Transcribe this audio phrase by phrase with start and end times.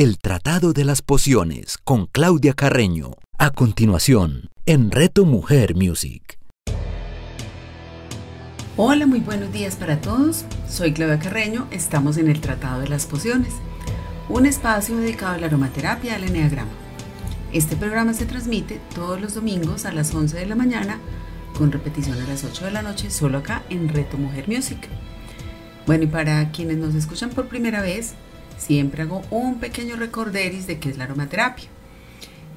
[0.00, 3.14] El Tratado de las Pociones con Claudia Carreño.
[3.36, 6.38] A continuación, en Reto Mujer Music.
[8.76, 10.44] Hola, muy buenos días para todos.
[10.68, 13.54] Soy Claudia Carreño, estamos en el Tratado de las Pociones,
[14.28, 16.70] un espacio dedicado a la aromaterapia del Enneagrama.
[17.52, 21.00] Este programa se transmite todos los domingos a las 11 de la mañana,
[21.56, 24.78] con repetición a las 8 de la noche, solo acá en Reto Mujer Music.
[25.88, 28.14] Bueno, y para quienes nos escuchan por primera vez,
[28.58, 31.68] siempre hago un pequeño recorderis de qué es la aromaterapia.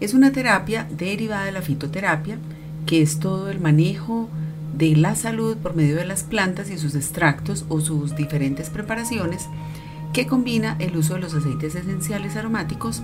[0.02, 2.38] Es una terapia derivada de la fitoterapia,
[2.86, 4.28] que es todo el manejo
[4.76, 9.48] de la salud por medio de las plantas y sus extractos o sus diferentes preparaciones,
[10.12, 13.02] que combina el uso de los aceites esenciales aromáticos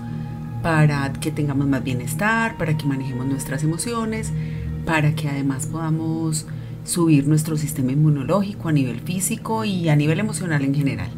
[0.62, 4.32] para que tengamos más bienestar, para que manejemos nuestras emociones,
[4.84, 6.46] para que además podamos
[6.84, 11.10] subir nuestro sistema inmunológico a nivel físico y a nivel emocional en general.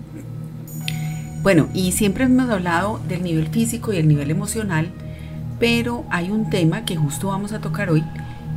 [1.42, 4.90] Bueno, y siempre hemos hablado del nivel físico y el nivel emocional,
[5.58, 8.04] pero hay un tema que justo vamos a tocar hoy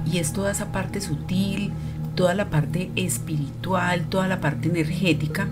[0.05, 1.71] y es toda esa parte sutil,
[2.13, 5.47] toda la parte espiritual, toda la parte energética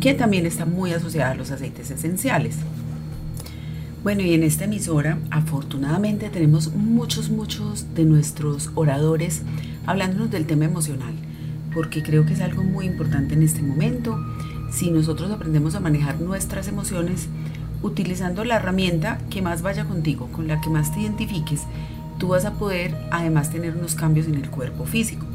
[0.00, 2.56] que también está muy asociada a los aceites esenciales.
[4.02, 9.42] Bueno, y en esta emisora afortunadamente tenemos muchos, muchos de nuestros oradores
[9.86, 11.14] hablándonos del tema emocional,
[11.72, 14.18] porque creo que es algo muy importante en este momento.
[14.72, 17.28] Si nosotros aprendemos a manejar nuestras emociones
[17.82, 21.62] utilizando la herramienta que más vaya contigo, con la que más te identifiques,
[22.18, 25.26] tú vas a poder además tener unos cambios en el cuerpo físico,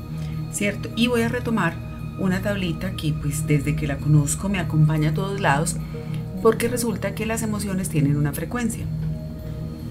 [0.52, 0.90] ¿cierto?
[0.96, 1.76] Y voy a retomar
[2.20, 5.76] una tablita que pues desde que la conozco me acompaña a todos lados,
[6.42, 8.86] porque resulta que las emociones tienen una frecuencia.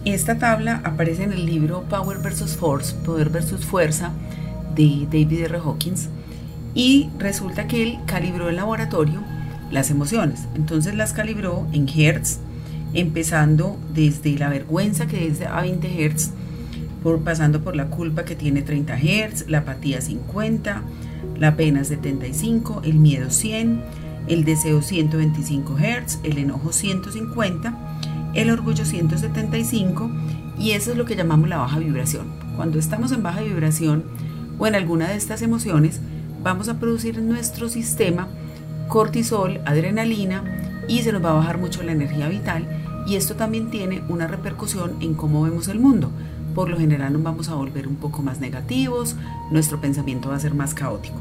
[0.04, 2.56] Esta tabla aparece en el libro Power vs.
[2.56, 3.64] Force, Poder vs.
[3.64, 4.10] Fuerza,
[4.74, 5.58] de David R.
[5.58, 6.08] Hawkins
[6.74, 9.22] y resulta que él calibró en laboratorio
[9.70, 10.46] las emociones.
[10.54, 12.38] Entonces las calibró en Hertz,
[12.94, 16.30] empezando desde la vergüenza que es a 20 Hertz,
[17.02, 20.82] por, pasando por la culpa que tiene 30 Hertz, la apatía 50,
[21.38, 23.80] la pena 75, el miedo 100,
[24.28, 27.74] el deseo 125 Hertz, el enojo 150,
[28.34, 30.10] el orgullo 175
[30.58, 32.26] y eso es lo que llamamos la baja vibración.
[32.56, 34.04] Cuando estamos en baja vibración,
[34.58, 36.00] o en alguna de estas emociones,
[36.42, 38.28] vamos a producir en nuestro sistema
[38.88, 40.44] cortisol, adrenalina
[40.88, 42.66] y se nos va a bajar mucho la energía vital
[43.06, 46.10] y esto también tiene una repercusión en cómo vemos el mundo.
[46.54, 49.16] Por lo general nos vamos a volver un poco más negativos,
[49.50, 51.20] nuestro pensamiento va a ser más caótico.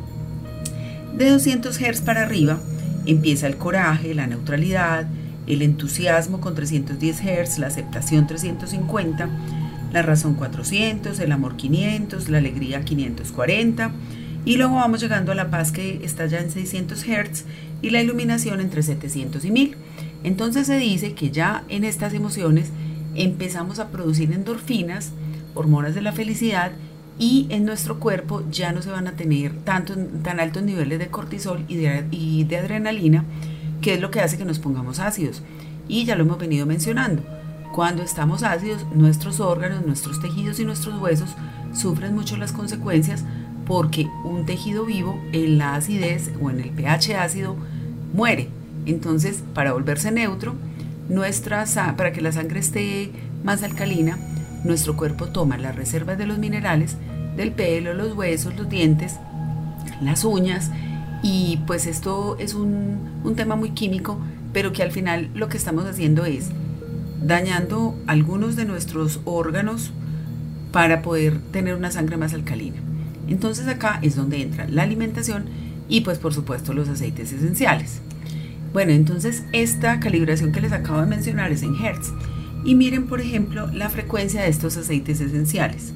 [1.16, 2.60] De 200 Hz para arriba
[3.06, 5.08] empieza el coraje, la neutralidad,
[5.48, 9.30] el entusiasmo con 310 Hz, la aceptación 350,
[9.94, 13.92] la razón 400, el amor 500, la alegría 540
[14.46, 17.46] y luego vamos llegando a la paz que está ya en 600 Hz
[17.82, 19.76] y la iluminación entre 700 y 1000.
[20.24, 22.70] Entonces se dice que ya en estas emociones
[23.16, 25.12] empezamos a producir endorfinas,
[25.56, 26.72] hormonas de la felicidad
[27.18, 31.64] y en nuestro cuerpo ya no se van a tener tan altos niveles de cortisol
[31.68, 33.24] y de, y de adrenalina,
[33.82, 35.42] que es lo que hace que nos pongamos ácidos.
[35.88, 37.24] Y ya lo hemos venido mencionando.
[37.74, 41.36] Cuando estamos ácidos, nuestros órganos, nuestros tejidos y nuestros huesos
[41.74, 43.24] sufren mucho las consecuencias
[43.66, 47.56] porque un tejido vivo en la acidez o en el pH ácido
[48.14, 48.50] muere.
[48.86, 50.56] Entonces, para volverse neutro,
[51.10, 51.66] nuestra,
[51.98, 53.12] para que la sangre esté
[53.44, 54.18] más alcalina,
[54.64, 56.98] nuestro cuerpo toma las reservas de los minerales
[57.36, 59.16] del pelo, los huesos, los dientes,
[60.02, 60.72] las uñas,
[61.22, 64.20] y pues esto es un, un tema muy químico,
[64.54, 66.50] pero que al final lo que estamos haciendo es
[67.22, 69.92] dañando algunos de nuestros órganos
[70.72, 72.78] para poder tener una sangre más alcalina.
[73.28, 75.46] Entonces acá es donde entra la alimentación
[75.88, 78.00] y pues por supuesto los aceites esenciales.
[78.74, 82.12] Bueno, entonces esta calibración que les acabo de mencionar es en Hertz.
[82.66, 85.94] Y miren por ejemplo la frecuencia de estos aceites esenciales.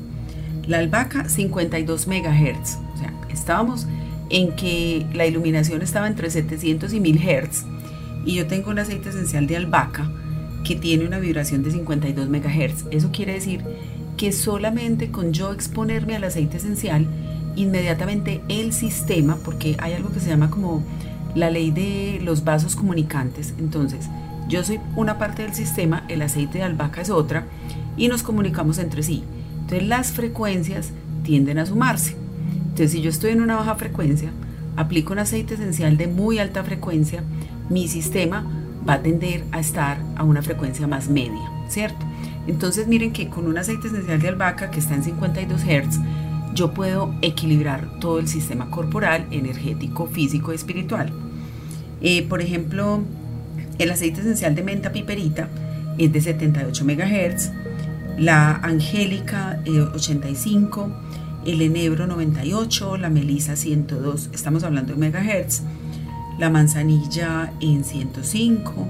[0.67, 3.87] La albahaca 52 MHz, o sea, estábamos
[4.29, 7.65] en que la iluminación estaba entre 700 y 1000 Hz
[8.25, 10.09] y yo tengo un aceite esencial de albahaca
[10.63, 12.85] que tiene una vibración de 52 MHz.
[12.91, 13.63] Eso quiere decir
[14.19, 17.07] que solamente con yo exponerme al aceite esencial,
[17.55, 20.83] inmediatamente el sistema, porque hay algo que se llama como
[21.35, 24.09] la ley de los vasos comunicantes, entonces
[24.49, 27.45] yo soy una parte del sistema, el aceite de albahaca es otra,
[27.95, 29.23] y nos comunicamos entre sí.
[29.61, 30.89] Entonces las frecuencias
[31.23, 32.17] tienden a sumarse.
[32.63, 34.31] Entonces si yo estoy en una baja frecuencia,
[34.75, 37.23] aplico un aceite esencial de muy alta frecuencia,
[37.69, 38.45] mi sistema
[38.87, 42.08] va a tender a estar a una frecuencia más media, ¿cierto?
[42.49, 45.99] Entonces miren que con un aceite esencial de albahaca que está en 52 Hz,
[46.55, 51.11] yo puedo equilibrar todo el sistema corporal, energético, físico y espiritual.
[52.01, 53.03] Eh, por ejemplo,
[53.77, 55.47] el aceite esencial de menta piperita
[55.99, 57.51] es de 78 MHz,
[58.17, 59.61] la Angélica
[59.93, 60.89] 85,
[61.45, 65.61] eh, el Enebro 98, la Melisa 102, estamos hablando de megahertz,
[66.39, 68.87] la Manzanilla en 105,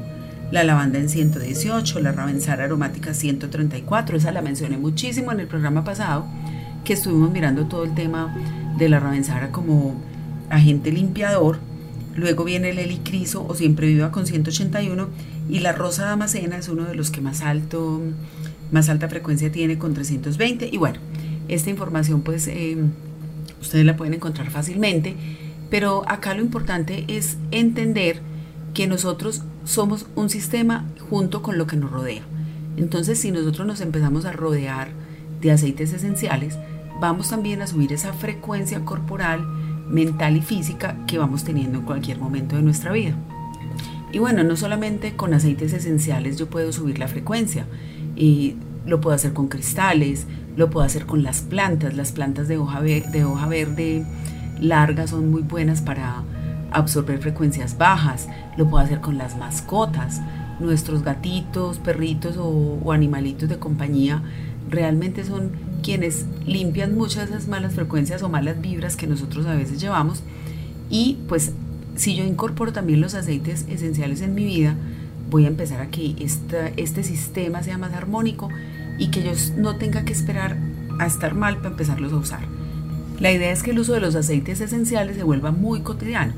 [0.52, 5.84] la lavanda en 118, la ravensara aromática 134, esa la mencioné muchísimo en el programa
[5.84, 6.26] pasado,
[6.84, 8.36] que estuvimos mirando todo el tema
[8.78, 9.96] de la ravensara como
[10.50, 11.60] agente limpiador.
[12.16, 15.08] Luego viene el helicriso o siempre viva con 181
[15.50, 18.02] y la rosa damascena es uno de los que más alto
[18.72, 21.00] más alta frecuencia tiene con 320 y bueno,
[21.48, 22.78] esta información pues eh,
[23.62, 25.16] ustedes la pueden encontrar fácilmente,
[25.70, 28.22] pero acá lo importante es entender
[28.74, 32.24] que nosotros somos un sistema junto con lo que nos rodea.
[32.76, 34.90] Entonces, si nosotros nos empezamos a rodear
[35.42, 36.58] de aceites esenciales,
[37.00, 39.46] vamos también a subir esa frecuencia corporal,
[39.88, 43.14] mental y física que vamos teniendo en cualquier momento de nuestra vida.
[44.12, 47.68] Y bueno, no solamente con aceites esenciales yo puedo subir la frecuencia,
[48.16, 48.56] y
[48.88, 50.26] lo puedo hacer con cristales,
[50.58, 54.04] lo puedo hacer con las plantas, las plantas de hoja, de hoja verde
[54.60, 56.24] larga son muy buenas para
[56.72, 58.28] absorber frecuencias bajas,
[58.58, 60.22] lo puedo hacer con las mascotas,
[60.60, 64.22] nuestros gatitos, perritos o, animalitos de compañía
[64.70, 65.52] realmente son
[65.82, 70.22] quienes limpian muchas de esas malas frecuencias o malas vibras que nosotros a veces llevamos
[70.90, 71.54] y pues
[71.96, 74.76] si yo incorporo también los aceites esenciales en mi vida,
[75.30, 76.16] voy a empezar a que
[76.78, 78.50] este sistema sea más armónico
[78.98, 80.58] y que yo no tenga que esperar
[81.00, 82.42] a estar mal para empezarlos a usar.
[83.20, 86.34] La idea es que el uso de los aceites esenciales se vuelva muy cotidiano.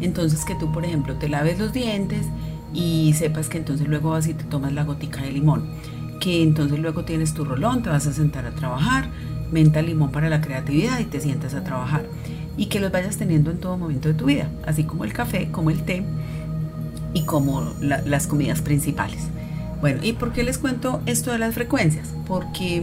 [0.00, 2.26] Entonces que tú, por ejemplo, te laves los dientes
[2.72, 5.68] y sepas que entonces luego vas y te tomas la gotica de limón.
[6.20, 9.08] Que entonces luego tienes tu rolón, te vas a sentar a trabajar,
[9.50, 12.04] menta limón para la creatividad y te sientas a trabajar.
[12.56, 15.48] Y que los vayas teniendo en todo momento de tu vida, así como el café,
[15.50, 16.04] como el té
[17.14, 19.28] y como las comidas principales.
[19.80, 22.08] Bueno, ¿y por qué les cuento esto de las frecuencias?
[22.26, 22.82] Porque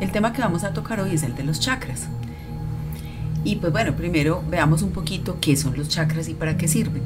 [0.00, 2.08] el tema que vamos a tocar hoy es el de los chakras.
[3.44, 7.02] Y pues bueno, primero veamos un poquito qué son los chakras y para qué sirven.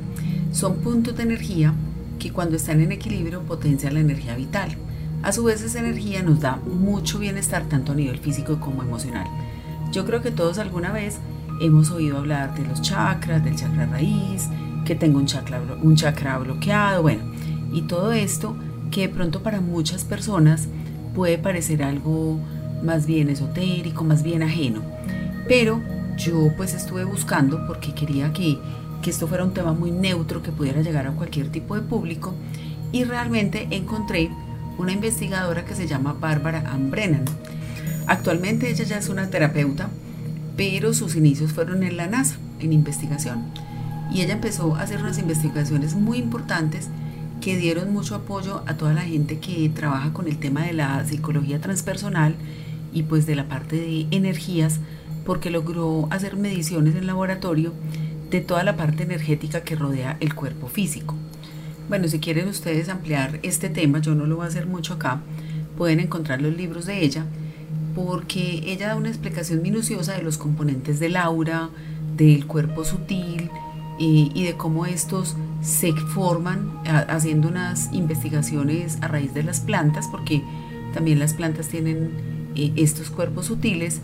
[0.53, 1.75] Son puntos de energía
[2.19, 4.77] que cuando están en equilibrio potencian la energía vital.
[5.23, 9.27] A su vez esa energía nos da mucho bienestar tanto a nivel físico como emocional.
[9.93, 11.19] Yo creo que todos alguna vez
[11.61, 14.49] hemos oído hablar de los chakras, del chakra raíz,
[14.85, 17.23] que tengo un chakra, un chakra bloqueado, bueno,
[17.73, 18.57] y todo esto
[18.91, 20.69] que de pronto para muchas personas
[21.15, 22.39] puede parecer algo
[22.83, 24.83] más bien esotérico, más bien ajeno.
[25.49, 25.81] Pero
[26.19, 28.59] yo pues estuve buscando porque quería que,
[29.03, 32.35] que esto fuera un tema muy neutro que pudiera llegar a cualquier tipo de público
[32.93, 34.31] y realmente encontré
[34.77, 37.25] una investigadora que se llama Bárbara Ambrenan.
[38.07, 39.89] Actualmente ella ya es una terapeuta,
[40.57, 43.45] pero sus inicios fueron en la NASA, en investigación
[44.11, 46.89] y ella empezó a hacer unas investigaciones muy importantes
[47.41, 51.05] que dieron mucho apoyo a toda la gente que trabaja con el tema de la
[51.05, 52.35] psicología transpersonal
[52.93, 54.81] y pues de la parte de energías
[55.29, 57.75] porque logró hacer mediciones en laboratorio
[58.31, 61.17] de toda la parte energética que rodea el cuerpo físico.
[61.91, 65.21] Bueno, si quieren ustedes ampliar este tema, yo no lo voy a hacer mucho acá,
[65.77, 67.27] pueden encontrar los libros de ella
[67.95, 71.69] porque ella da una explicación minuciosa de los componentes del aura,
[72.17, 73.51] del cuerpo sutil,
[73.99, 80.43] y de cómo estos se forman haciendo unas investigaciones a raíz de las plantas, porque
[80.95, 82.13] también las plantas tienen
[82.55, 84.01] eh, estos cuerpos sutiles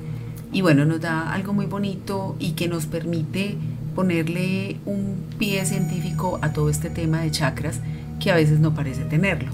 [0.55, 3.57] y bueno, nos da algo muy bonito y que nos permite
[3.97, 7.81] ponerle un pie científico a todo este tema de chakras
[8.21, 9.51] que a veces no parece tenerlo.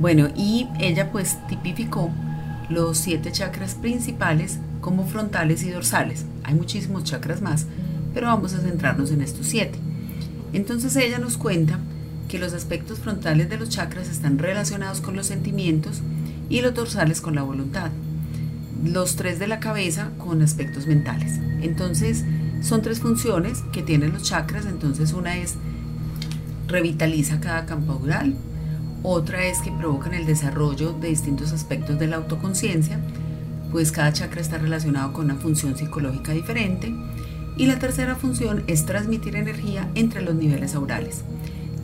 [0.00, 2.10] Bueno, y ella pues tipificó
[2.68, 6.26] los siete chakras principales como frontales y dorsales.
[6.42, 7.66] Hay muchísimos chakras más,
[8.12, 9.78] pero vamos a centrarnos en estos siete.
[10.52, 11.78] Entonces ella nos cuenta
[12.28, 16.00] que los aspectos frontales de los chakras están relacionados con los sentimientos
[16.48, 17.92] y los dorsales con la voluntad.
[18.84, 21.38] Los tres de la cabeza con aspectos mentales.
[21.60, 22.24] Entonces
[22.62, 24.66] son tres funciones que tienen los chakras.
[24.66, 25.56] Entonces una es
[26.66, 28.36] revitaliza cada campo aural,
[29.02, 33.00] otra es que provocan el desarrollo de distintos aspectos de la autoconciencia,
[33.72, 36.94] pues cada chakra está relacionado con una función psicológica diferente
[37.56, 41.22] y la tercera función es transmitir energía entre los niveles aurales,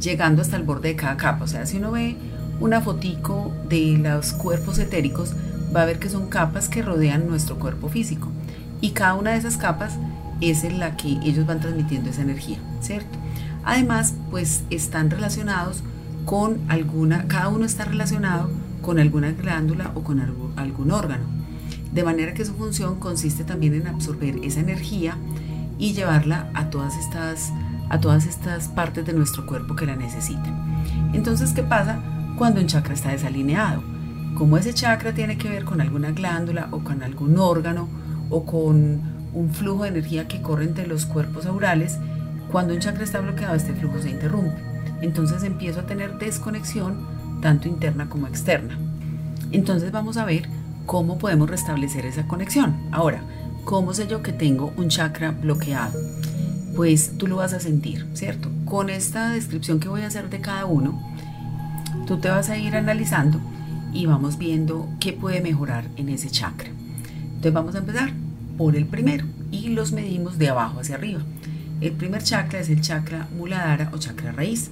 [0.00, 1.44] llegando hasta el borde de cada capa.
[1.44, 2.16] O sea, si uno ve
[2.60, 5.32] una fotico de los cuerpos etéricos,
[5.74, 8.28] va a ver que son capas que rodean nuestro cuerpo físico.
[8.80, 9.98] Y cada una de esas capas
[10.40, 13.18] es en la que ellos van transmitiendo esa energía, ¿cierto?
[13.64, 15.82] Además, pues están relacionados
[16.24, 18.50] con alguna, cada uno está relacionado
[18.82, 20.20] con alguna glándula o con
[20.56, 21.24] algún órgano.
[21.92, 25.16] De manera que su función consiste también en absorber esa energía
[25.78, 27.52] y llevarla a todas estas,
[27.88, 30.84] a todas estas partes de nuestro cuerpo que la necesitan.
[31.14, 31.98] Entonces, ¿qué pasa
[32.36, 33.82] cuando un chakra está desalineado.
[34.36, 37.88] Como ese chakra tiene que ver con alguna glándula o con algún órgano
[38.28, 39.00] o con
[39.32, 41.98] un flujo de energía que corre entre los cuerpos aurales,
[42.52, 44.60] cuando un chakra está bloqueado este flujo se interrumpe.
[45.00, 46.98] Entonces empiezo a tener desconexión
[47.40, 48.78] tanto interna como externa.
[49.52, 50.48] Entonces vamos a ver
[50.84, 52.76] cómo podemos restablecer esa conexión.
[52.92, 53.22] Ahora,
[53.64, 55.98] ¿cómo sé yo que tengo un chakra bloqueado?
[56.76, 58.50] Pues tú lo vas a sentir, ¿cierto?
[58.66, 61.00] Con esta descripción que voy a hacer de cada uno,
[62.06, 63.40] tú te vas a ir analizando
[63.96, 66.68] y vamos viendo qué puede mejorar en ese chakra.
[66.68, 68.12] Entonces vamos a empezar
[68.58, 71.20] por el primero y los medimos de abajo hacia arriba.
[71.80, 74.70] El primer chakra es el chakra muladhara o chakra raíz.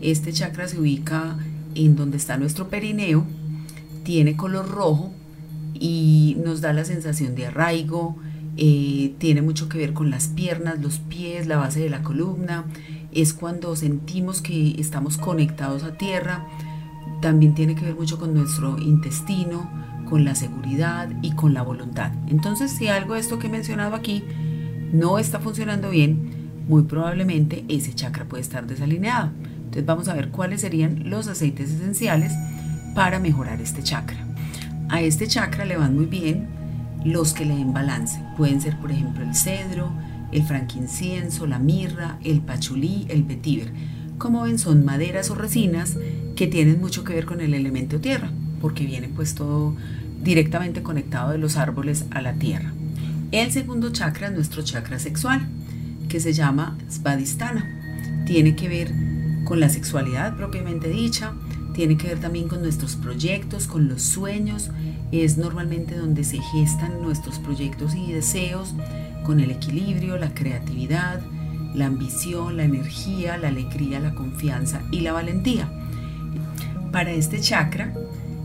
[0.00, 1.36] Este chakra se ubica
[1.74, 3.24] en donde está nuestro perineo,
[4.02, 5.12] tiene color rojo
[5.74, 8.16] y nos da la sensación de arraigo,
[8.56, 12.64] eh, tiene mucho que ver con las piernas, los pies, la base de la columna,
[13.12, 16.46] es cuando sentimos que estamos conectados a tierra,
[17.20, 19.68] también tiene que ver mucho con nuestro intestino,
[20.08, 22.12] con la seguridad y con la voluntad.
[22.28, 24.22] Entonces, si algo de esto que he mencionado aquí
[24.92, 26.36] no está funcionando bien,
[26.68, 29.30] muy probablemente ese chakra puede estar desalineado.
[29.56, 32.32] Entonces vamos a ver cuáles serían los aceites esenciales
[32.94, 34.18] para mejorar este chakra.
[34.88, 36.46] A este chakra le van muy bien
[37.04, 38.20] los que le den balance.
[38.36, 39.90] Pueden ser, por ejemplo, el cedro,
[40.32, 43.72] el franquincienso, la mirra, el pachulí, el vetiver.
[44.18, 45.96] Como ven, son maderas o resinas
[46.36, 49.74] que tienen mucho que ver con el elemento tierra, porque viene pues todo
[50.22, 52.72] directamente conectado de los árboles a la tierra.
[53.32, 55.48] El segundo chakra es nuestro chakra sexual,
[56.08, 58.24] que se llama Svadhisthana.
[58.26, 58.92] Tiene que ver
[59.44, 61.32] con la sexualidad propiamente dicha,
[61.74, 64.70] tiene que ver también con nuestros proyectos, con los sueños,
[65.12, 68.74] es normalmente donde se gestan nuestros proyectos y deseos,
[69.24, 71.20] con el equilibrio, la creatividad,
[71.74, 75.68] la ambición, la energía, la alegría, la confianza y la valentía.
[76.96, 77.92] Para este chakra,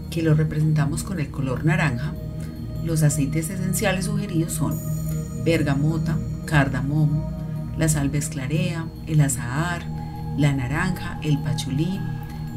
[0.10, 2.14] que lo representamos con el color naranja,
[2.84, 4.78] los aceites esenciales sugeridos son
[5.46, 7.32] bergamota, cardamomo,
[7.78, 9.86] la salve esclarea, el azahar,
[10.38, 11.98] la naranja, el pachulí,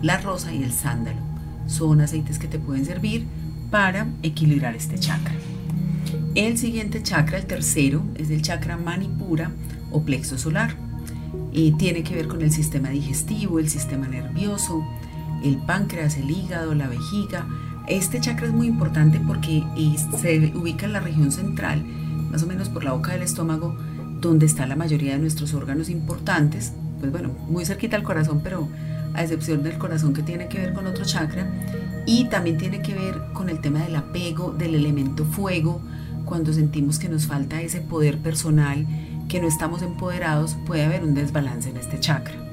[0.02, 1.20] la rosa y el sándalo.
[1.68, 3.28] Son aceites que te pueden servir
[3.70, 5.36] para equilibrar este chakra.
[6.34, 9.52] El siguiente chakra, el tercero, es el chakra manipura
[9.92, 10.74] o plexo solar.
[11.52, 14.84] Y tiene que ver con el sistema digestivo, el sistema nervioso,
[15.44, 17.46] el páncreas, el hígado, la vejiga.
[17.86, 19.62] Este chakra es muy importante porque
[20.18, 21.84] se ubica en la región central,
[22.30, 23.76] más o menos por la boca del estómago,
[24.20, 26.72] donde está la mayoría de nuestros órganos importantes.
[26.98, 28.68] Pues bueno, muy cerquita al corazón, pero
[29.12, 31.46] a excepción del corazón que tiene que ver con otro chakra.
[32.06, 35.80] Y también tiene que ver con el tema del apego, del elemento fuego,
[36.24, 38.86] cuando sentimos que nos falta ese poder personal,
[39.28, 42.43] que no estamos empoderados, puede haber un desbalance en este chakra.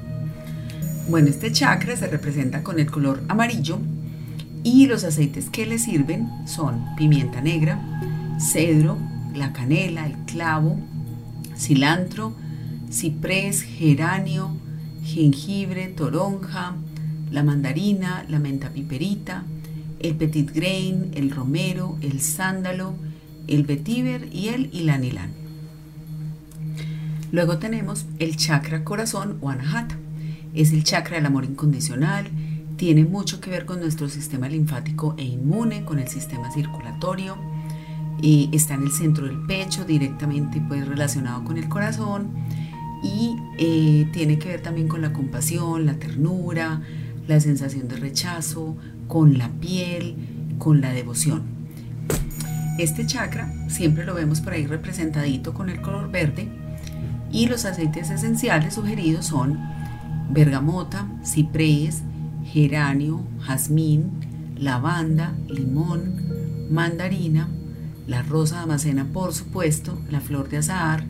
[1.08, 3.78] Bueno, este chakra se representa con el color amarillo
[4.62, 7.80] y los aceites que le sirven son pimienta negra,
[8.38, 8.96] cedro,
[9.34, 10.78] la canela, el clavo,
[11.56, 12.34] cilantro,
[12.90, 14.56] ciprés, geranio,
[15.04, 16.76] jengibre, toronja,
[17.30, 19.42] la mandarina, la menta piperita,
[19.98, 22.94] el petit grain, el romero, el sándalo,
[23.48, 25.30] el vetiver y el ilanilán.
[27.32, 29.96] Luego tenemos el chakra corazón o anahata.
[30.54, 32.26] Es el chakra del amor incondicional,
[32.76, 37.36] tiene mucho que ver con nuestro sistema linfático e inmune, con el sistema circulatorio,
[38.20, 42.30] y está en el centro del pecho, directamente pues, relacionado con el corazón,
[43.02, 46.82] y eh, tiene que ver también con la compasión, la ternura,
[47.26, 48.76] la sensación de rechazo,
[49.08, 50.16] con la piel,
[50.58, 51.42] con la devoción.
[52.78, 56.48] Este chakra siempre lo vemos por ahí representadito con el color verde
[57.30, 59.58] y los aceites esenciales sugeridos son
[60.30, 62.02] bergamota, ciprés,
[62.44, 64.10] geranio, jazmín,
[64.56, 67.48] lavanda, limón, mandarina,
[68.06, 71.04] la rosa de amacena por supuesto, la flor de azahar,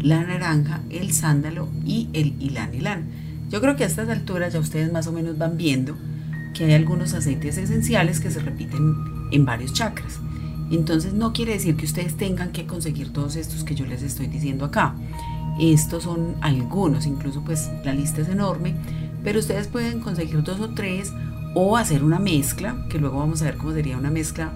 [0.00, 3.04] la naranja, el sándalo y el ilán ilán.
[3.50, 5.96] Yo creo que a estas alturas ya ustedes más o menos van viendo
[6.54, 8.94] que hay algunos aceites esenciales que se repiten
[9.30, 10.20] en varios chakras.
[10.70, 14.26] Entonces no quiere decir que ustedes tengan que conseguir todos estos que yo les estoy
[14.26, 14.94] diciendo acá.
[15.62, 18.74] Estos son algunos, incluso pues la lista es enorme,
[19.22, 21.12] pero ustedes pueden conseguir dos o tres
[21.54, 24.50] o hacer una mezcla, que luego vamos a ver cómo sería una mezcla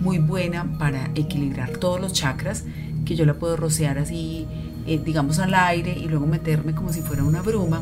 [0.00, 2.64] muy buena para equilibrar todos los chakras,
[3.06, 4.46] que yo la puedo rociar así,
[4.86, 7.80] eh, digamos al aire y luego meterme como si fuera una bruma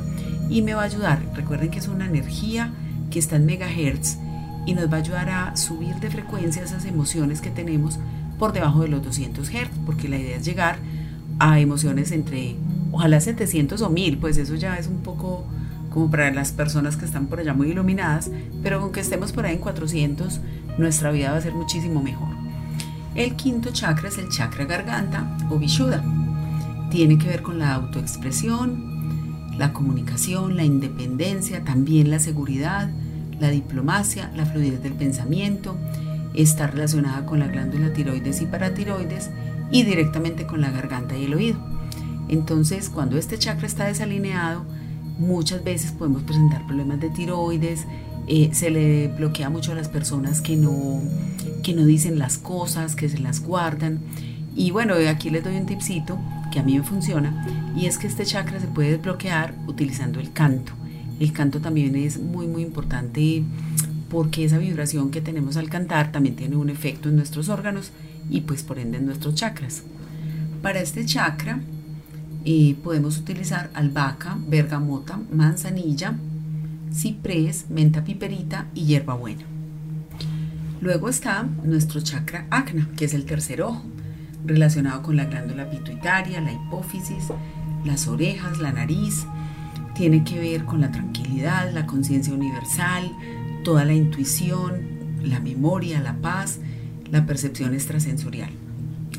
[0.49, 1.21] y me va a ayudar.
[1.35, 2.73] Recuerden que es una energía
[3.11, 4.19] que está en megahertz
[4.67, 7.99] y nos va a ayudar a subir de frecuencia esas emociones que tenemos
[8.39, 10.79] por debajo de los 200 Hz, porque la idea es llegar
[11.39, 12.57] a emociones entre,
[12.93, 15.45] ojalá 700 o 1000, pues eso ya es un poco
[15.91, 18.31] como para las personas que están por allá muy iluminadas,
[18.63, 20.41] pero aunque estemos por ahí en 400,
[20.79, 22.29] nuestra vida va a ser muchísimo mejor.
[23.15, 26.03] El quinto chakra es el chakra garganta o vishuddha.
[26.91, 32.89] Tiene que ver con la autoexpresión, la comunicación, la independencia, también la seguridad,
[33.41, 35.77] la diplomacia, la fluidez del pensamiento,
[36.35, 39.31] está relacionada con la glándula tiroides y paratiroides
[39.71, 41.78] y directamente con la garganta y el oído.
[42.29, 44.65] Entonces, cuando este chakra está desalineado,
[45.19, 47.87] muchas veces podemos presentar problemas de tiroides,
[48.27, 51.01] eh, se le bloquea mucho a las personas que no,
[51.63, 54.01] que no dicen las cosas, que se las guardan.
[54.55, 56.19] Y bueno, aquí les doy un tipcito
[56.53, 60.33] que a mí me funciona y es que este chakra se puede desbloquear utilizando el
[60.33, 60.73] canto.
[61.21, 63.43] El canto también es muy muy importante
[64.11, 67.93] porque esa vibración que tenemos al cantar también tiene un efecto en nuestros órganos
[68.31, 69.83] y pues por ende en nuestros chakras.
[70.63, 71.61] Para este chakra
[72.45, 76.15] eh, podemos utilizar albahaca, bergamota, manzanilla,
[76.93, 79.45] ciprés, menta piperita y hierbabuena.
[80.81, 83.83] Luego está nuestro chakra acna, que es el tercer ojo,
[84.45, 87.25] relacionado con la glándula pituitaria, la hipófisis,
[87.85, 89.27] las orejas, la nariz.
[89.95, 93.11] Tiene que ver con la tranquilidad, la conciencia universal,
[93.65, 94.83] toda la intuición,
[95.23, 96.61] la memoria, la paz,
[97.11, 98.51] la percepción extrasensorial.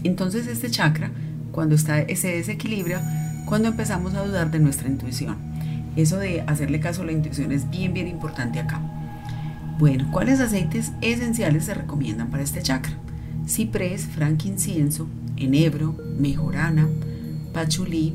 [0.04, 1.12] Entonces este chakra,
[1.52, 3.02] cuando está, se desequilibra,
[3.46, 5.38] cuando empezamos a dudar de nuestra intuición.
[5.96, 8.82] Eso de hacerle caso a la intuición es bien, bien importante acá.
[9.80, 12.94] Bueno, ¿cuáles aceites esenciales se recomiendan para este chakra?
[13.48, 16.88] Ciprés, frankincenso, enebro, mejorana,
[17.54, 18.14] pachulí,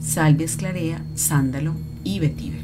[0.00, 2.62] salvia esclarea, sándalo y vetiver.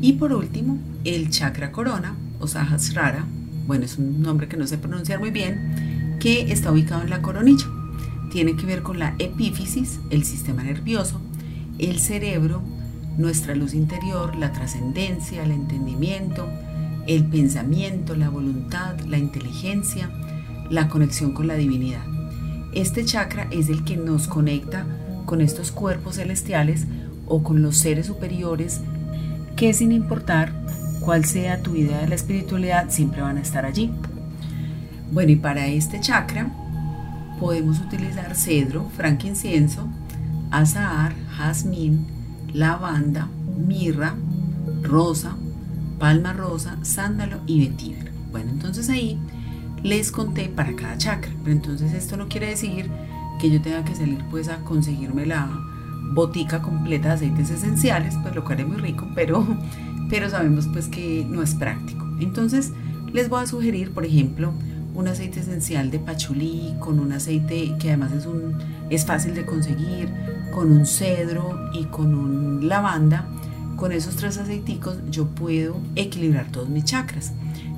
[0.00, 3.24] Y por último, el chakra corona o sahasrara,
[3.66, 7.22] bueno, es un nombre que no sé pronunciar muy bien, que está ubicado en la
[7.22, 7.66] coronilla.
[8.30, 11.20] Tiene que ver con la epífisis, el sistema nervioso,
[11.78, 12.62] el cerebro,
[13.16, 16.46] nuestra luz interior, la trascendencia, el entendimiento,
[17.06, 20.10] el pensamiento, la voluntad, la inteligencia,
[20.70, 22.04] la conexión con la divinidad.
[22.74, 24.86] Este chakra es el que nos conecta
[25.24, 26.86] con estos cuerpos celestiales
[27.26, 28.80] o con los seres superiores
[29.56, 30.52] que sin importar
[31.00, 33.90] cuál sea tu idea de la espiritualidad, siempre van a estar allí.
[35.10, 36.52] Bueno, y para este chakra
[37.38, 39.88] podemos utilizar cedro, frankincenso,
[40.50, 42.06] azahar, jazmín,
[42.52, 44.14] lavanda, mirra,
[44.82, 45.36] rosa,
[45.98, 48.12] palma rosa, sándalo y vetiver.
[48.30, 49.18] Bueno, entonces ahí
[49.82, 52.90] les conté para cada chakra, pero entonces esto no quiere decir
[53.40, 55.48] que yo tenga que salir pues a conseguirme la
[56.12, 59.46] botica completa de aceites esenciales, pues lo que haré muy rico, pero
[60.08, 62.06] pero sabemos pues que no es práctico.
[62.20, 62.72] Entonces
[63.12, 64.52] les voy a sugerir, por ejemplo,
[64.98, 68.58] un aceite esencial de pachulí con un aceite que además es, un,
[68.90, 70.12] es fácil de conseguir,
[70.52, 73.24] con un cedro y con un lavanda.
[73.76, 77.32] Con esos tres aceiticos yo puedo equilibrar todos mis chakras.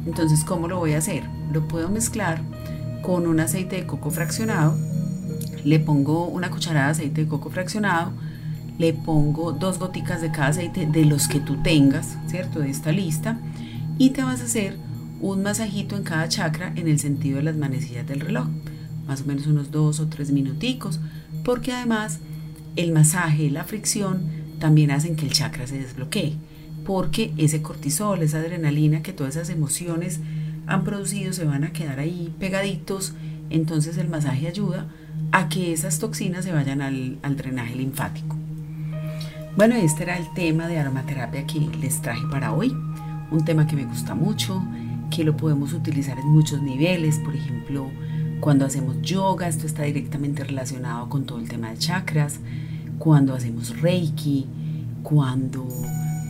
[0.06, 1.22] Entonces, ¿cómo lo voy a hacer?
[1.52, 2.40] Lo puedo mezclar
[3.02, 4.74] con un aceite de coco fraccionado.
[5.62, 8.12] Le pongo una cucharada de aceite de coco fraccionado
[8.78, 12.60] le pongo dos goticas de cada aceite de los que tú tengas, ¿cierto?
[12.60, 13.36] De esta lista.
[13.98, 14.78] Y te vas a hacer
[15.20, 18.48] un masajito en cada chakra en el sentido de las manecillas del reloj.
[19.06, 21.00] Más o menos unos dos o tres minuticos.
[21.44, 22.20] Porque además
[22.76, 24.22] el masaje, la fricción
[24.58, 26.36] también hacen que el chakra se desbloquee.
[26.84, 30.20] Porque ese cortisol, esa adrenalina que todas esas emociones
[30.66, 33.14] han producido se van a quedar ahí pegaditos.
[33.50, 34.86] Entonces el masaje ayuda
[35.32, 38.36] a que esas toxinas se vayan al, al drenaje linfático.
[39.56, 42.74] Bueno, este era el tema de aromaterapia que les traje para hoy.
[43.30, 44.62] Un tema que me gusta mucho,
[45.10, 47.18] que lo podemos utilizar en muchos niveles.
[47.18, 47.90] Por ejemplo,
[48.40, 52.40] cuando hacemos yoga, esto está directamente relacionado con todo el tema de chakras.
[52.98, 54.46] Cuando hacemos reiki,
[55.02, 55.66] cuando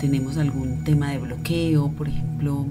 [0.00, 2.66] tenemos algún tema de bloqueo, por ejemplo,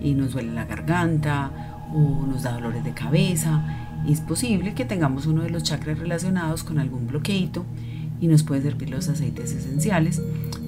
[0.00, 1.50] y nos duele la garganta
[1.92, 6.62] o nos da dolores de cabeza, es posible que tengamos uno de los chakras relacionados
[6.62, 7.64] con algún bloqueito
[8.20, 10.22] y nos puede servir los aceites esenciales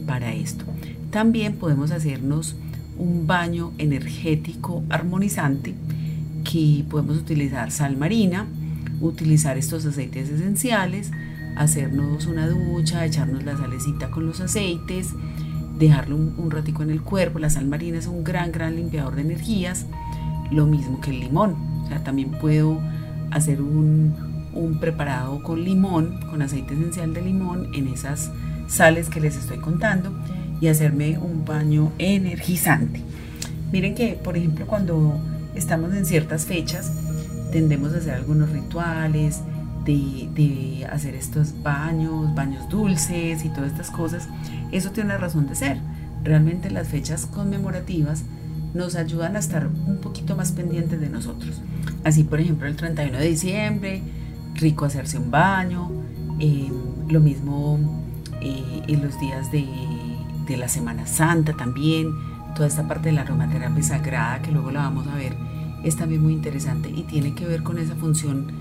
[0.07, 0.65] para esto.
[1.11, 2.57] También podemos hacernos
[3.01, 5.75] un baño energético armonizante
[6.45, 8.47] que podemos utilizar sal marina,
[9.01, 11.11] utilizar estos aceites esenciales,
[11.57, 15.15] hacernos una ducha, echarnos la salecita con los aceites,
[15.79, 17.39] dejarlo un, un ratico en el cuerpo.
[17.39, 19.87] La sal marina es un gran, gran limpiador de energías,
[20.51, 21.57] lo mismo que el limón.
[21.85, 22.81] O sea, también puedo
[23.31, 24.15] hacer un,
[24.53, 28.31] un preparado con limón, con aceite esencial de limón, en esas
[28.69, 30.13] sales que les estoy contando
[30.61, 33.01] y hacerme un baño energizante.
[33.73, 35.21] Miren que, por ejemplo, cuando
[35.55, 36.93] estamos en ciertas fechas,
[37.53, 39.41] tendemos a hacer algunos rituales,
[39.85, 44.29] de, hacer estos baños, baños dulces y todas estas cosas,
[44.73, 45.79] eso tiene una razón de ser.
[46.23, 48.25] Realmente las fechas conmemorativas
[48.75, 51.61] nos ayudan a estar un poquito más pendientes de nosotros.
[52.05, 54.03] Así, por ejemplo, el 31 de diciembre,
[54.55, 55.91] rico hacerse un baño,
[56.39, 56.73] em,
[57.09, 57.79] lo mismo
[58.41, 59.65] eh, en los días de,
[60.51, 62.13] de la Semana Santa también,
[62.55, 65.35] toda esta parte de la aromaterapia sagrada que luego la vamos a ver
[65.85, 68.53] es también muy interesante y tiene que ver con esa función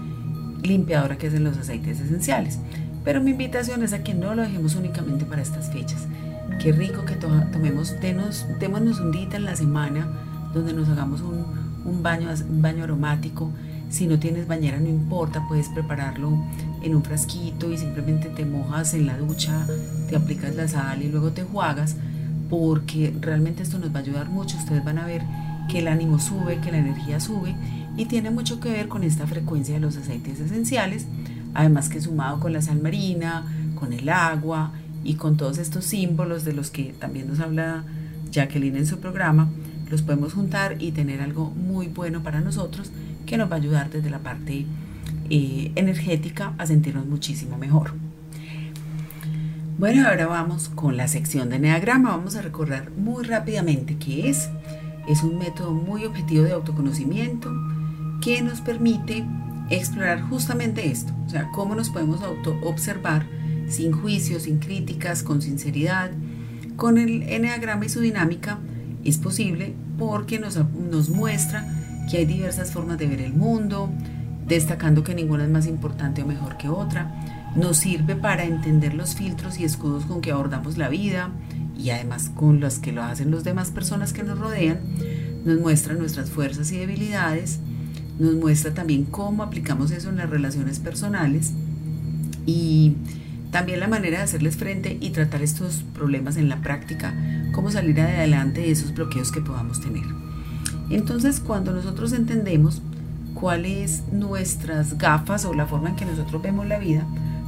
[0.64, 2.60] limpiadora que hacen los aceites esenciales.
[3.04, 6.08] Pero mi invitación es a que no lo dejemos únicamente para estas fechas.
[6.62, 10.08] Qué rico que tomemos, denos, démonos un día en la semana
[10.54, 11.46] donde nos hagamos un,
[11.86, 13.52] un, baño, un baño aromático.
[13.90, 16.32] Si no tienes bañera, no importa, puedes prepararlo
[16.84, 19.66] en un frasquito y simplemente te mojas en la ducha,
[20.08, 21.96] te aplicas la sal y luego te juagas,
[22.50, 24.58] porque realmente esto nos va a ayudar mucho.
[24.58, 25.24] Ustedes van a ver
[25.70, 27.56] que el ánimo sube, que la energía sube
[27.98, 31.08] y tiene mucho que ver con esta frecuencia de los aceites esenciales,
[31.54, 33.44] además que sumado con la sal marina,
[33.76, 34.72] con el agua
[35.04, 37.84] y con todos estos símbolos de los que también nos habla
[38.32, 39.50] Jacqueline en su programa,
[39.90, 42.92] los podemos juntar y tener algo muy bueno para nosotros
[43.30, 44.66] que nos va a ayudar desde la parte
[45.30, 47.94] eh, energética a sentirnos muchísimo mejor.
[49.78, 52.10] Bueno, ahora vamos con la sección de Enneagrama.
[52.10, 54.50] Vamos a recordar muy rápidamente qué es.
[55.08, 57.52] Es un método muy objetivo de autoconocimiento
[58.20, 59.24] que nos permite
[59.70, 63.28] explorar justamente esto, o sea, cómo nos podemos auto observar
[63.68, 66.10] sin juicios, sin críticas, con sinceridad.
[66.78, 68.58] Con el Enneagrama y su dinámica
[69.04, 71.79] es posible porque nos muestra
[72.10, 73.90] que hay diversas formas de ver el mundo,
[74.48, 77.14] destacando que ninguna es más importante o mejor que otra.
[77.56, 81.30] Nos sirve para entender los filtros y escudos con que abordamos la vida
[81.78, 84.80] y además con los que lo hacen las demás personas que nos rodean.
[85.46, 87.60] Nos muestra nuestras fuerzas y debilidades,
[88.20, 91.54] nos muestra también cómo aplicamos eso en las relaciones personales
[92.46, 92.96] y
[93.52, 97.14] también la manera de hacerles frente y tratar estos problemas en la práctica,
[97.54, 100.29] cómo salir adelante de esos bloqueos que podamos tener.
[100.90, 102.82] Entonces, cuando nosotros entendemos
[103.34, 107.06] cuáles nuestras gafas o la forma en que nosotros vemos la vida,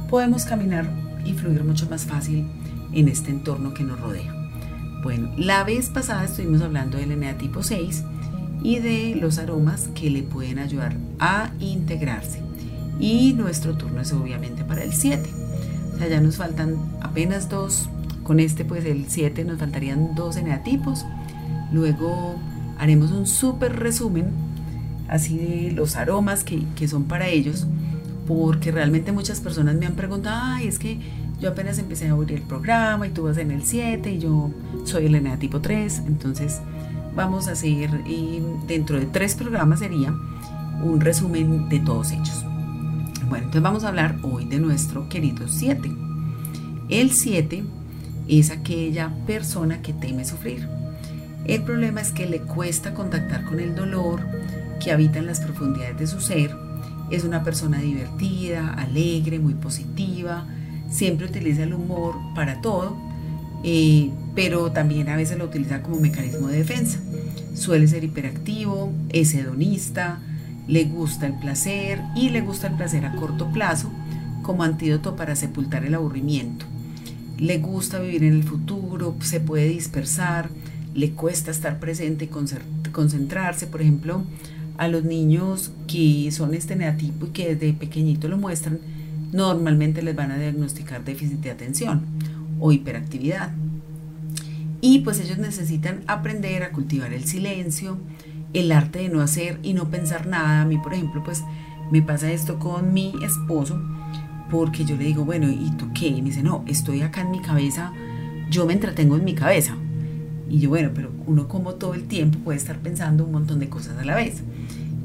[0.08, 0.88] podemos caminar
[1.24, 2.46] y fluir mucho más fácil
[2.92, 4.32] en este entorno que nos rodea.
[5.02, 8.04] Bueno, la vez pasada estuvimos hablando del eneatipo 6
[8.62, 12.40] y de los aromas que le pueden ayudar a integrarse.
[13.00, 15.28] Y nuestro turno es obviamente para el 7.
[15.94, 17.88] O sea, ya nos faltan apenas dos.
[18.22, 21.04] Con este, pues el 7 nos faltarían dos eneatipos.
[21.72, 22.36] Luego
[22.78, 24.30] haremos un súper resumen
[25.08, 27.66] así de los aromas que, que, son para ellos,
[28.26, 30.98] porque realmente muchas personas me han preguntado, ay, es que
[31.40, 34.50] yo apenas empecé a oír el programa y tú vas en el 7 y yo
[34.84, 36.60] soy el eneatipo 3, entonces
[37.14, 37.90] vamos a hacer
[38.66, 40.14] dentro de tres programas sería
[40.82, 42.44] un resumen de todos ellos.
[43.28, 45.90] Bueno, entonces vamos a hablar hoy de nuestro querido 7.
[46.88, 47.64] El 7
[48.28, 50.68] es aquella persona que teme sufrir.
[51.44, 54.20] El problema es que le cuesta contactar con el dolor
[54.82, 56.54] que habita en las profundidades de su ser.
[57.10, 60.46] Es una persona divertida, alegre, muy positiva,
[60.90, 63.12] siempre utiliza el humor para todo
[63.64, 66.98] eh, pero también a veces lo utiliza como mecanismo de defensa.
[67.54, 70.18] Suele ser hiperactivo, es hedonista,
[70.66, 73.90] le gusta el placer y le gusta el placer a corto plazo
[74.42, 76.66] como antídoto para sepultar el aburrimiento.
[77.38, 80.48] Le gusta vivir en el futuro, se puede dispersar,
[80.94, 83.66] le cuesta estar presente concentrarse.
[83.66, 84.24] Por ejemplo,
[84.78, 88.78] a los niños que son este neatipo y que desde pequeñito lo muestran,
[89.32, 92.02] normalmente les van a diagnosticar déficit de atención
[92.60, 93.52] o hiperactividad.
[94.80, 97.98] Y pues ellos necesitan aprender a cultivar el silencio,
[98.52, 100.62] el arte de no hacer y no pensar nada.
[100.62, 101.42] A mí, por ejemplo, pues
[101.90, 103.80] me pasa esto con mi esposo,
[104.50, 106.08] porque yo le digo, bueno, ¿y tú qué?
[106.08, 107.92] Y me dice, no, estoy acá en mi cabeza,
[108.50, 109.76] yo me entretengo en mi cabeza.
[110.52, 113.70] Y yo, bueno, pero uno como todo el tiempo puede estar pensando un montón de
[113.70, 114.42] cosas a la vez.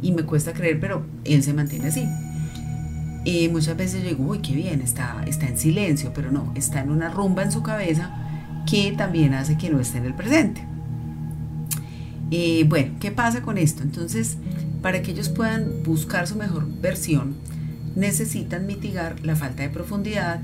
[0.01, 2.05] Y me cuesta creer, pero él se mantiene así.
[3.23, 6.81] Y muchas veces yo digo, uy, qué bien, está, está en silencio, pero no, está
[6.81, 8.11] en una rumba en su cabeza
[8.69, 10.65] que también hace que no esté en el presente.
[12.67, 13.83] bueno, ¿qué pasa con esto?
[13.83, 14.35] Entonces,
[14.81, 17.35] para que ellos puedan buscar su mejor versión,
[17.95, 20.41] necesitan mitigar la falta de profundidad,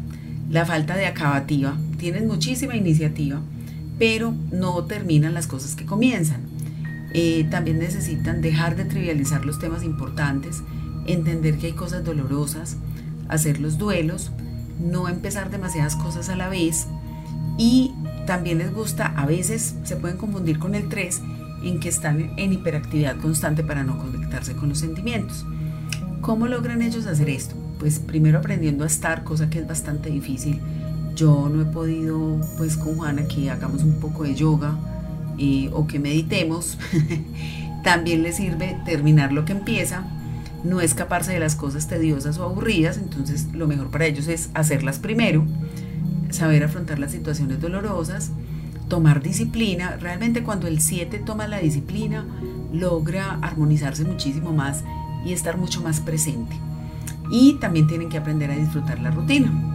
[0.50, 3.42] la falta de acabativa, tienen muchísima iniciativa,
[4.00, 6.42] pero no terminan las cosas que comienzan.
[7.14, 10.64] Eh, también necesitan dejar de trivializar los temas importantes
[11.06, 12.78] entender que hay cosas dolorosas,
[13.28, 14.32] hacer los duelos,
[14.80, 16.88] no empezar demasiadas cosas a la vez
[17.58, 17.94] y
[18.26, 21.22] también les gusta, a veces se pueden confundir con el 3
[21.64, 25.46] en que están en hiperactividad constante para no conectarse con los sentimientos.
[26.22, 27.56] ¿Cómo logran ellos hacer esto?
[27.84, 30.62] pues primero aprendiendo a estar, cosa que es bastante difícil.
[31.16, 34.76] Yo no he podido, pues con Juana, que hagamos un poco de yoga
[35.38, 36.78] eh, o que meditemos.
[37.84, 40.06] También les sirve terminar lo que empieza,
[40.64, 45.00] no escaparse de las cosas tediosas o aburridas, entonces lo mejor para ellos es hacerlas
[45.00, 45.44] primero,
[46.30, 48.32] saber afrontar las situaciones dolorosas,
[48.88, 49.98] tomar disciplina.
[50.00, 52.26] Realmente cuando el 7 toma la disciplina,
[52.72, 54.84] logra armonizarse muchísimo más
[55.26, 56.56] y estar mucho más presente.
[57.30, 59.73] Y también tienen que aprender a disfrutar la rutina,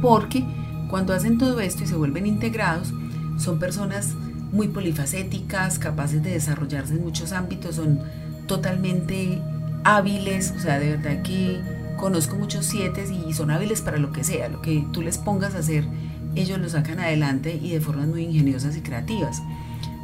[0.00, 0.44] porque
[0.88, 2.92] cuando hacen todo esto y se vuelven integrados,
[3.38, 4.14] son personas
[4.52, 8.00] muy polifacéticas, capaces de desarrollarse en muchos ámbitos, son
[8.46, 9.40] totalmente
[9.84, 11.60] hábiles, o sea, de verdad que
[11.96, 15.54] conozco muchos siete y son hábiles para lo que sea, lo que tú les pongas
[15.54, 15.84] a hacer,
[16.34, 19.42] ellos lo sacan adelante y de formas muy ingeniosas y creativas.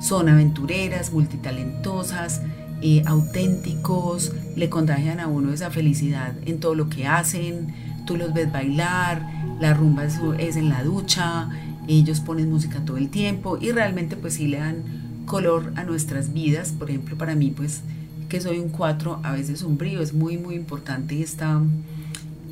[0.00, 2.42] Son aventureras, multitalentosas,
[2.82, 8.32] eh, auténticos, le contagian a uno esa felicidad en todo lo que hacen, tú los
[8.32, 9.26] ves bailar,
[9.60, 11.48] la rumba es en la ducha,
[11.86, 16.32] ellos ponen música todo el tiempo y realmente pues sí le dan color a nuestras
[16.32, 16.72] vidas.
[16.72, 17.82] Por ejemplo, para mí pues
[18.28, 21.60] que soy un 4, a veces sombrío, es muy muy importante esta,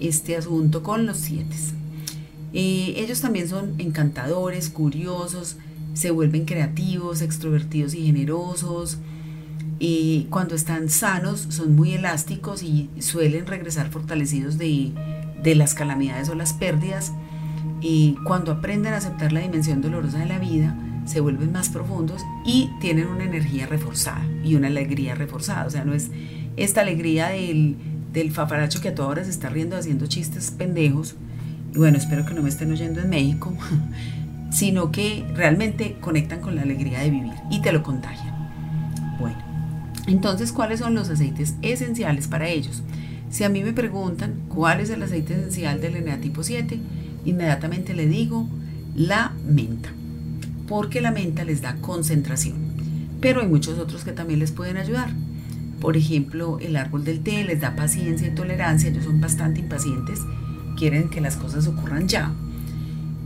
[0.00, 1.46] este asunto con los 7.
[2.54, 5.56] Eh, ellos también son encantadores, curiosos,
[5.94, 8.98] se vuelven creativos, extrovertidos y generosos.
[10.30, 14.92] cuando están sanos son muy elásticos y suelen regresar fortalecidos de,
[15.42, 17.12] de las calamidades o las pérdidas
[17.80, 22.22] y cuando aprenden a aceptar la dimensión dolorosa de la vida, se vuelven más profundos
[22.46, 25.66] y tienen una energía reforzada y una alegría reforzada.
[25.66, 26.10] O sea, no es
[26.56, 27.76] esta alegría del,
[28.12, 31.16] del fafaracho que a todas horas se está riendo haciendo chistes pendejos.
[31.74, 33.52] Y bueno, espero que no me estén oyendo en México,
[34.50, 38.32] sino que realmente conectan con la alegría de vivir y te lo contagian.
[39.18, 39.38] Bueno,
[40.06, 42.82] entonces, ¿cuáles son los aceites esenciales para ellos?
[43.32, 46.78] Si a mí me preguntan cuál es el aceite esencial del eneatipo 7,
[47.24, 48.46] inmediatamente le digo
[48.94, 49.88] la menta,
[50.68, 52.56] porque la menta les da concentración.
[53.22, 55.08] Pero hay muchos otros que también les pueden ayudar.
[55.80, 60.20] Por ejemplo, el árbol del té les da paciencia y tolerancia, ellos son bastante impacientes,
[60.76, 62.32] quieren que las cosas ocurran ya.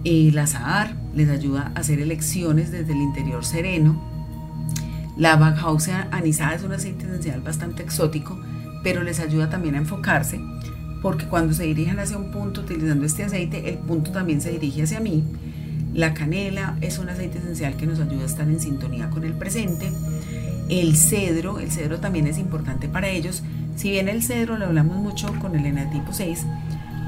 [0.04, 4.00] El azahar les ayuda a hacer elecciones desde el interior sereno.
[5.16, 8.38] La Baghausia anisada es un aceite esencial bastante exótico,
[8.82, 10.40] pero les ayuda también a enfocarse
[11.06, 14.82] porque cuando se dirigen hacia un punto utilizando este aceite, el punto también se dirige
[14.82, 15.22] hacia mí.
[15.94, 19.32] La canela es un aceite esencial que nos ayuda a estar en sintonía con el
[19.32, 19.90] presente.
[20.68, 23.44] El cedro, el cedro también es importante para ellos.
[23.76, 26.44] Si bien el cedro lo hablamos mucho con el enatipo 6,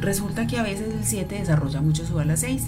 [0.01, 2.63] resulta que a veces el 7 desarrolla mucho su ala 6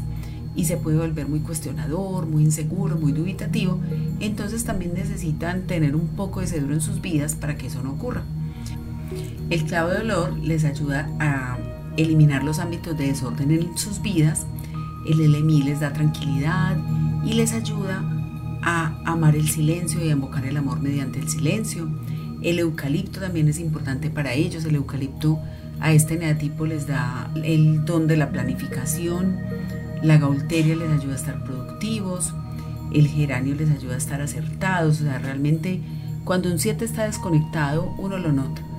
[0.57, 3.79] y se puede volver muy cuestionador, muy inseguro, muy dubitativo.
[4.19, 7.93] Entonces también necesitan tener un poco de cedro en sus vidas para que eso no
[7.93, 8.25] ocurra.
[9.51, 11.59] El clavo de olor les ayuda a
[11.97, 14.47] eliminar los ámbitos de desorden en sus vidas.
[15.07, 16.77] El LMI les da tranquilidad
[17.25, 18.03] y les ayuda
[18.63, 21.89] a amar el silencio y a invocar el amor mediante el silencio.
[22.43, 24.65] El eucalipto también es importante para ellos.
[24.65, 25.39] El eucalipto
[25.81, 29.39] a este neatipo les da el don de la planificación.
[30.03, 32.33] La gaulteria les ayuda a estar productivos.
[32.93, 35.01] El geranio les ayuda a estar acertados.
[35.01, 35.81] O sea, realmente
[36.25, 38.70] cuando un 7 está desconectado, uno lo nota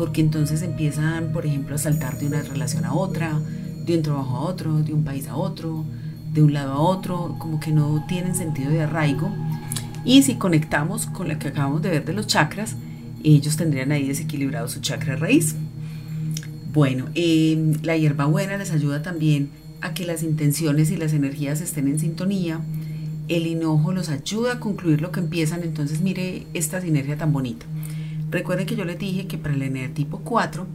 [0.00, 3.38] porque entonces empiezan, por ejemplo, a saltar de una relación a otra,
[3.84, 5.84] de un trabajo a otro, de un país a otro,
[6.32, 9.30] de un lado a otro, como que no tienen sentido de arraigo.
[10.02, 12.76] Y si conectamos con la que acabamos de ver de los chakras,
[13.22, 15.54] ellos tendrían ahí desequilibrado su chakra raíz.
[16.72, 19.50] Bueno, eh, la hierbabuena les ayuda también
[19.82, 22.58] a que las intenciones y las energías estén en sintonía.
[23.28, 27.66] El hinojo los ayuda a concluir lo que empiezan, entonces mire esta sinergia tan bonita.
[28.30, 30.66] Recuerden que yo les dije que para el tipo 4,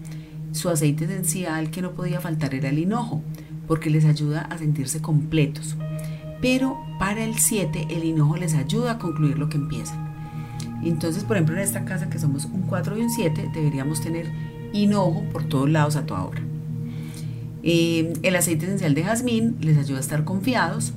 [0.51, 3.21] su aceite esencial que no podía faltar era el hinojo,
[3.65, 5.77] porque les ayuda a sentirse completos.
[6.41, 10.13] Pero para el 7, el hinojo les ayuda a concluir lo que empiezan.
[10.83, 14.29] Entonces, por ejemplo, en esta casa que somos un 4 y un 7, deberíamos tener
[14.73, 16.41] hinojo por todos lados a toda hora.
[17.63, 20.93] Eh, el aceite esencial de jazmín les ayuda a estar confiados.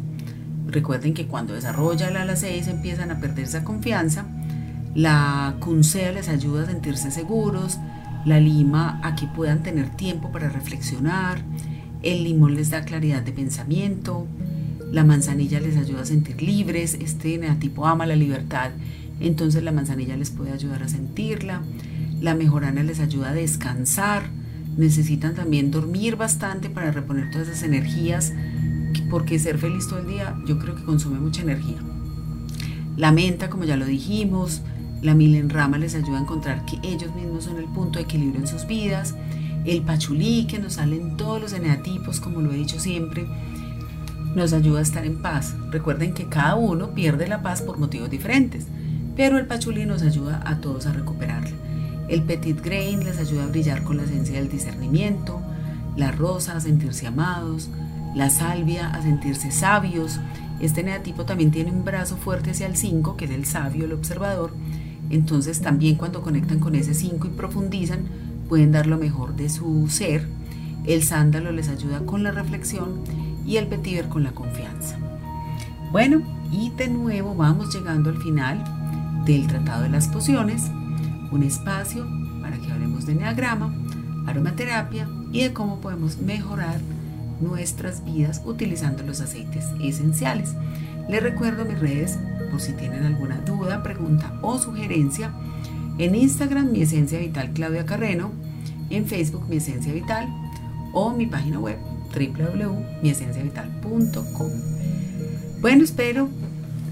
[0.66, 4.26] Recuerden que cuando desarrolla el ala 6 empiezan a perder esa confianza
[4.94, 7.78] la cuncea les ayuda a sentirse seguros,
[8.24, 11.42] la lima a que puedan tener tiempo para reflexionar,
[12.02, 14.26] el limón les da claridad de pensamiento,
[14.92, 18.70] la manzanilla les ayuda a sentir libres, este tipo ama la libertad,
[19.20, 21.62] entonces la manzanilla les puede ayudar a sentirla,
[22.20, 24.22] la mejorana les ayuda a descansar,
[24.76, 28.32] necesitan también dormir bastante para reponer todas esas energías,
[29.10, 31.78] porque ser feliz todo el día yo creo que consume mucha energía.
[32.96, 34.62] La menta, como ya lo dijimos,
[35.02, 38.46] la milenrama les ayuda a encontrar que ellos mismos son el punto de equilibrio en
[38.46, 39.14] sus vidas.
[39.64, 43.26] El pachulí, que nos salen todos los eneatipos, como lo he dicho siempre,
[44.34, 45.54] nos ayuda a estar en paz.
[45.70, 48.66] Recuerden que cada uno pierde la paz por motivos diferentes,
[49.16, 51.56] pero el pachulí nos ayuda a todos a recuperarla.
[52.08, 55.40] El petit grain les ayuda a brillar con la esencia del discernimiento,
[55.96, 57.68] la rosa a sentirse amados,
[58.14, 60.18] la salvia a sentirse sabios.
[60.60, 63.92] Este neatipo también tiene un brazo fuerte hacia el 5, que es el sabio, el
[63.92, 64.52] observador.
[65.10, 68.00] Entonces también cuando conectan con ese 5 y profundizan,
[68.48, 70.26] pueden dar lo mejor de su ser.
[70.84, 73.00] El sándalo les ayuda con la reflexión
[73.46, 74.98] y el vetiver con la confianza.
[75.92, 78.62] Bueno, y de nuevo vamos llegando al final
[79.24, 80.70] del Tratado de las Pociones,
[81.30, 82.06] un espacio
[82.40, 83.74] para que hablemos de neagrama,
[84.26, 86.80] aromaterapia y de cómo podemos mejorar
[87.40, 90.54] nuestras vidas utilizando los aceites esenciales.
[91.08, 92.18] Les recuerdo mis redes
[92.50, 95.32] por si tienen alguna duda, pregunta o sugerencia.
[95.98, 98.30] En Instagram, mi esencia vital Claudia Carreno,
[98.90, 100.28] en Facebook, mi esencia vital
[100.92, 101.78] o mi página web
[102.12, 104.50] www.miesenciavital.com.
[105.60, 106.28] Bueno, espero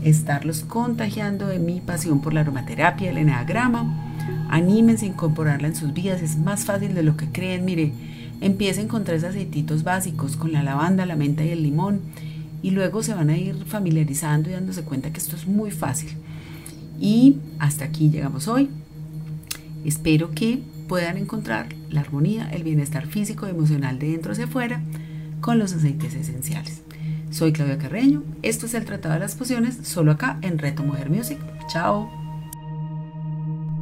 [0.04, 4.02] estarlos contagiando de mi pasión por la aromaterapia, el enagrama.
[4.48, 7.64] Anímense a incorporarla en sus vidas, es más fácil de lo que creen.
[7.64, 7.92] Mire,
[8.40, 12.00] empiecen con tres aceititos básicos, con la lavanda, la menta y el limón,
[12.62, 16.10] y luego se van a ir familiarizando y dándose cuenta que esto es muy fácil.
[17.00, 18.70] Y hasta aquí llegamos hoy.
[19.84, 24.82] Espero que puedan encontrar la armonía, el bienestar físico y emocional de dentro hacia afuera
[25.40, 26.82] con los aceites esenciales.
[27.30, 31.10] Soy Claudia Carreño, esto es el Tratado de las Pociones, solo acá en Reto Mujer
[31.10, 31.38] Music.
[31.68, 32.25] Chao.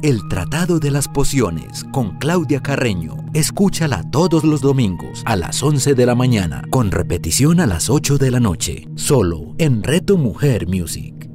[0.05, 3.25] El Tratado de las Pociones con Claudia Carreño.
[3.33, 8.19] Escúchala todos los domingos a las 11 de la mañana, con repetición a las 8
[8.19, 11.27] de la noche, solo en Reto Mujer Music.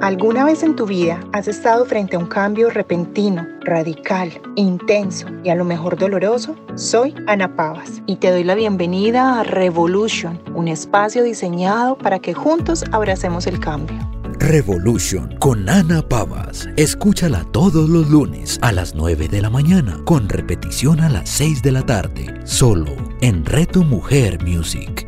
[0.00, 5.50] ¿Alguna vez en tu vida has estado frente a un cambio repentino, radical, intenso y
[5.50, 6.56] a lo mejor doloroso?
[6.74, 12.32] Soy Ana Pavas y te doy la bienvenida a Revolution, un espacio diseñado para que
[12.32, 14.07] juntos abracemos el cambio.
[14.38, 16.68] Revolution con Ana Pavas.
[16.76, 21.62] Escúchala todos los lunes a las 9 de la mañana, con repetición a las 6
[21.62, 25.06] de la tarde, solo en Reto Mujer Music.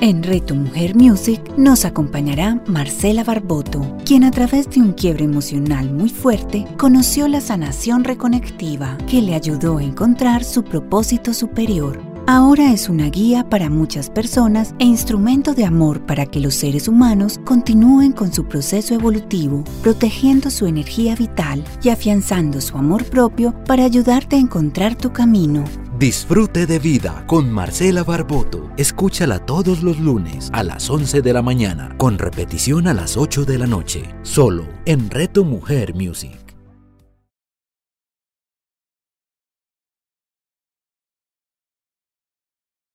[0.00, 5.92] En Reto Mujer Music nos acompañará Marcela Barboto, quien a través de un quiebre emocional
[5.92, 12.09] muy fuerte conoció la sanación reconectiva que le ayudó a encontrar su propósito superior.
[12.26, 16.86] Ahora es una guía para muchas personas e instrumento de amor para que los seres
[16.86, 23.54] humanos continúen con su proceso evolutivo, protegiendo su energía vital y afianzando su amor propio
[23.64, 25.64] para ayudarte a encontrar tu camino.
[25.98, 28.70] Disfrute de vida con Marcela Barboto.
[28.76, 33.44] Escúchala todos los lunes a las 11 de la mañana, con repetición a las 8
[33.44, 36.49] de la noche, solo en Reto Mujer Music.